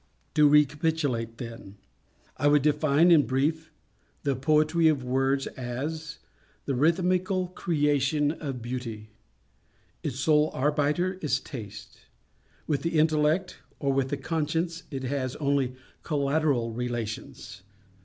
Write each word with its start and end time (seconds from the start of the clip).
To 0.33 0.47
recapitulate 0.49 1.37
then:—I 1.37 2.47
would 2.47 2.63
define, 2.63 3.11
in 3.11 3.27
brief, 3.27 3.71
the 4.23 4.35
Poetry 4.35 4.87
of 4.87 5.03
words 5.03 5.45
as 5.45 6.17
_The 6.67 6.73
Rhythmical 6.75 7.49
Creation 7.49 8.31
of 8.31 8.63
Beauty. 8.63 9.11
_Its 10.03 10.13
sole 10.13 10.49
arbiter 10.55 11.19
is 11.21 11.39
Taste. 11.39 11.99
With 12.65 12.81
the 12.81 12.97
Intellect 12.97 13.59
or 13.77 13.93
with 13.93 14.09
the 14.09 14.17
Conscience 14.17 14.81
it 14.89 15.03
has 15.03 15.35
only 15.35 15.75
collateral 16.01 16.71
relations. 16.71 17.61